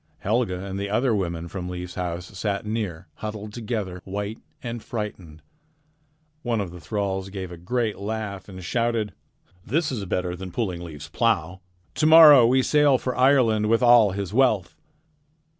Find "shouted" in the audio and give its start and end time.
8.63-9.13